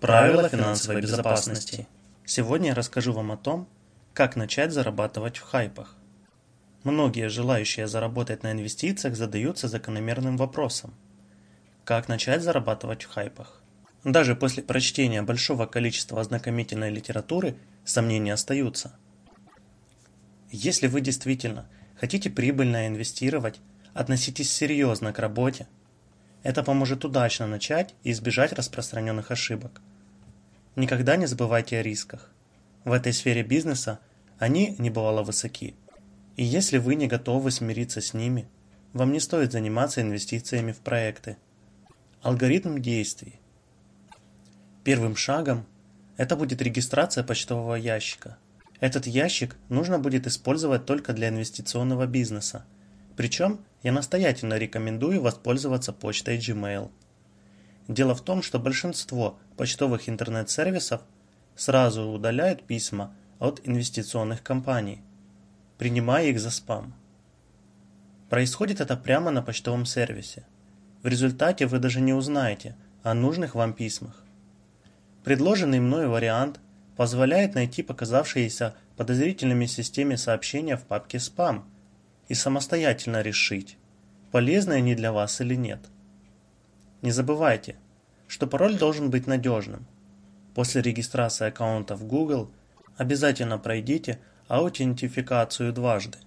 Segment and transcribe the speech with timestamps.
[0.00, 1.86] Правила финансовой безопасности».
[2.24, 3.68] Сегодня я расскажу вам о том,
[4.14, 5.96] как начать зарабатывать в хайпах.
[6.84, 10.94] Многие желающие заработать на инвестициях задаются закономерным вопросом.
[11.84, 13.60] Как начать зарабатывать в хайпах?
[14.02, 18.94] Даже после прочтения большого количества ознакомительной литературы сомнения остаются.
[20.50, 23.60] Если вы действительно хотите прибыльно инвестировать,
[23.92, 25.66] относитесь серьезно к работе–
[26.42, 29.82] это поможет удачно начать и избежать распространенных ошибок.
[30.80, 32.30] Никогда не забывайте о рисках.
[32.84, 34.00] В этой сфере бизнеса
[34.38, 35.74] они небывало высоки.
[36.36, 38.48] И если вы не готовы смириться с ними,
[38.94, 41.36] вам не стоит заниматься инвестициями в проекты.
[42.22, 43.38] Алгоритм действий.
[44.82, 45.66] Первым шагом
[46.16, 48.38] это будет регистрация почтового ящика.
[48.80, 52.64] Этот ящик нужно будет использовать только для инвестиционного бизнеса–
[53.20, 56.90] причем я настоятельно рекомендую воспользоваться почтой Gmail.
[57.90, 61.00] Дело в том, что большинство почтовых интернет-сервисов
[61.56, 65.02] сразу удаляют письма от инвестиционных компаний,
[65.76, 66.94] принимая их за спам.
[68.28, 70.46] Происходит это прямо на почтовом сервисе.
[71.02, 74.22] В результате вы даже не узнаете о нужных вам письмах.
[75.24, 76.60] Предложенный мной вариант
[76.96, 81.68] позволяет найти показавшиеся подозрительными системе сообщения в папке «Спам»,
[82.28, 83.78] и самостоятельно решить,
[84.30, 85.80] полезны они для вас или нет.
[87.02, 87.76] Не забывайте,
[88.30, 89.88] что пароль должен быть надежным.
[90.54, 92.52] После регистрации аккаунта в Google
[92.96, 96.18] обязательно пройдите аутентификацию дважды.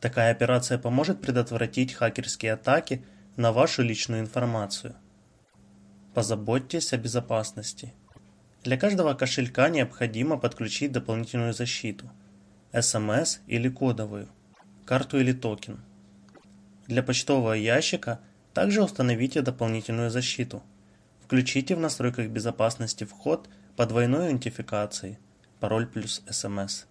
[0.00, 3.04] Такая операция поможет предотвратить хакерские атаки
[3.36, 4.94] на вашу личную информацию.
[6.14, 7.92] Позаботьтесь о безопасности.
[8.64, 12.10] Для каждого кошелька необходимо подключить дополнительную защиту–
[12.72, 14.30] SMS или кодовую
[14.86, 15.80] карту или токен.
[16.86, 18.20] Для почтового ящика
[18.54, 20.62] также установите дополнительную защиту.
[21.28, 25.18] Включите в настройках безопасности вход по двойной идентификации,
[25.60, 26.84] пароль плюс смс.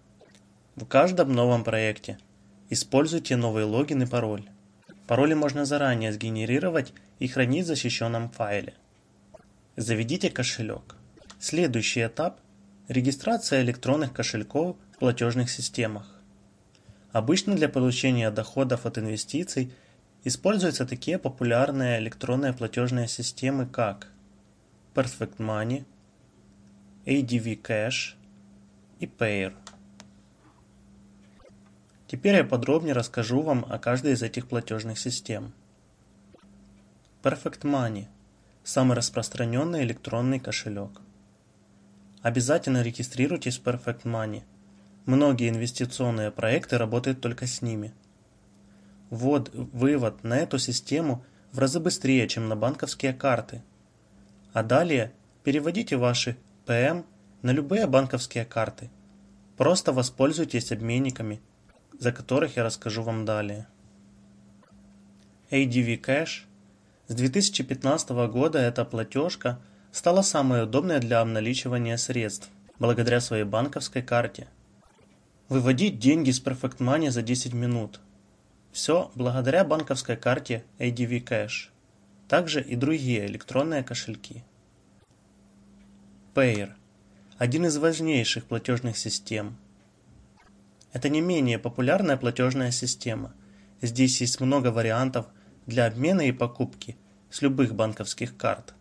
[0.76, 2.18] В каждом новом проекте
[2.70, 4.48] используйте новый логин и пароль.
[5.08, 8.74] Пароли можно заранее сгенерировать и хранить в защищенном файле.
[9.74, 10.94] Заведите кошелек.
[11.40, 12.38] Следующий этап–
[12.88, 16.14] регистрация электронных кошельков в платежных системах.
[17.10, 19.72] Обычно для получения доходов от инвестиций
[20.22, 24.12] используются такие популярные электронные платежные системы, как
[24.98, 25.84] Perfect Money,
[27.06, 28.16] ADV Cash
[28.98, 29.54] и Payer.
[32.08, 35.54] Теперь я подробнее расскажу вам о каждой из этих платежных систем.
[37.22, 38.06] Perfect Money–
[38.64, 41.00] самый распространенный электронный кошелек.
[42.22, 44.42] Обязательно регистрируйтесь в Perfect Money–
[45.08, 47.94] Многие инвестиционные проекты работают только с ними.
[49.08, 53.62] Ввод, вывод на эту систему в разы быстрее, чем на банковские карты.
[54.52, 55.12] А далее
[55.44, 56.36] переводите ваши
[56.66, 57.02] ПМ
[57.42, 58.90] на любые банковские карты.
[59.56, 61.40] Просто воспользуйтесь обменниками,
[61.98, 63.66] за которых я расскажу вам далее.
[65.50, 66.44] ADV Cash
[67.08, 69.60] с 2015 года эта платежка
[69.92, 72.48] стала самой удобной для обналичивания средств,
[72.78, 74.48] благодаря своей банковской карте–
[75.48, 78.00] Выводить деньги с Perfect Money за 10 минут.
[78.70, 81.70] Все благодаря банковской карте ADV Cash.
[82.28, 84.44] Также и другие электронные кошельки.
[86.34, 86.72] Payer–
[87.38, 89.56] один из важнейших платежных систем.
[90.92, 93.34] Это не менее популярная платежная система.
[93.82, 95.26] Здесь есть много вариантов
[95.66, 96.96] для обмена и покупки
[97.30, 98.74] с любых банковских карт.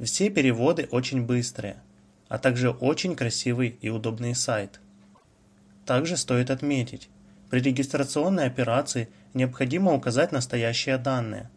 [0.00, 1.82] Все переводы очень быстрые,
[2.28, 4.80] а также очень красивый и удобный сайт–
[5.84, 7.08] также стоит отметить,
[7.50, 11.50] при регистрационной операции необходимо указать настоящие данные.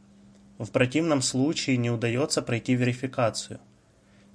[0.57, 3.59] В противном случае не удается пройти верификацию.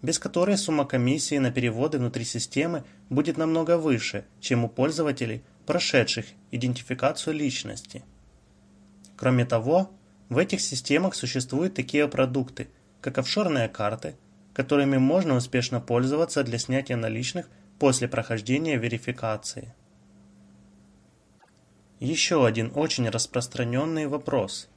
[0.03, 6.27] без которой сумма комиссии на переводы внутри системы будет намного выше, чем у пользователей, прошедших
[6.51, 8.03] идентификацию личности.
[9.17, 9.91] Кроме того,
[10.29, 12.69] в этих системах существуют такие продукты,
[13.01, 14.17] как офшорные карты,
[14.55, 19.75] которыми можно успешно пользоваться для снятия наличных после прохождения верификации.
[21.99, 24.70] Еще один очень распространенный вопрос.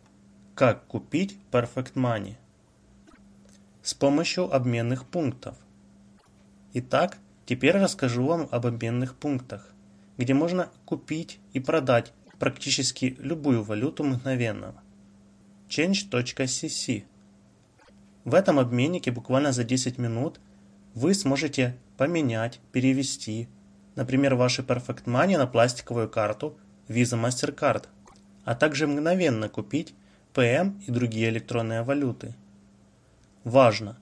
[0.56, 2.36] Как купить Perfect Money?
[3.82, 5.58] С помощью обменных пунктов.
[6.74, 7.18] Итак,
[7.48, 9.74] теперь расскажу вам об обменных пунктах,
[10.20, 14.76] где можно купить и продать практически любую валюту мгновенно.
[15.70, 17.04] Change.cc
[18.24, 20.40] В этом обменнике буквально за 10 минут
[20.94, 23.50] вы сможете поменять, перевести,
[23.96, 27.88] например, ваши Perfect Money на пластиковую карту Visa MasterCard,
[28.46, 29.96] а также мгновенно купить
[30.34, 32.36] PM и другие электронные валюты.
[33.44, 34.00] Важно!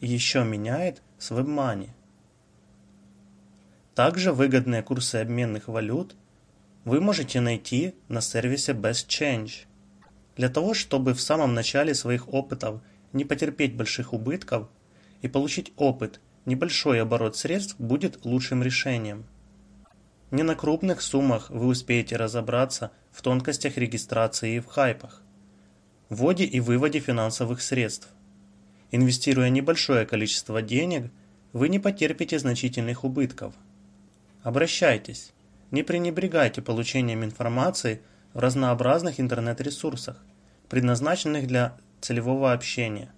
[0.00, 1.90] Еще меняет с WebMoney.
[3.94, 6.16] Также выгодные курсы обменных валют
[6.84, 9.66] вы можете найти на сервисе BestChange.
[10.36, 12.80] Для того, чтобы в самом начале своих опытов
[13.12, 14.68] не потерпеть больших убытков
[15.22, 19.26] и получить опыт, небольшой оборот средств будет лучшим решением.
[20.30, 25.22] Не на крупных суммах вы успеете разобраться в тонкостях регистрации и в хайпах,
[26.14, 28.08] вводе и выводе финансовых средств.
[28.90, 31.10] Инвестируя небольшое количество денег,
[31.52, 33.54] вы не потерпите значительных убытков.
[34.42, 35.32] Обращайтесь,
[35.70, 38.00] не пренебрегайте получением информации
[38.32, 40.22] в разнообразных интернет-ресурсах,
[40.68, 43.12] предназначенных для целевого общения.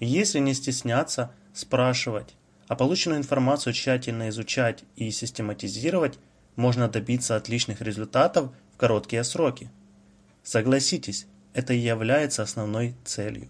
[0.00, 2.34] Если не стесняться спрашивать,
[2.68, 6.18] а полученную информацию тщательно изучать и систематизировать,
[6.56, 9.70] можно добиться отличных результатов в короткие сроки.
[10.42, 13.48] Согласитесь, это и является основной целью.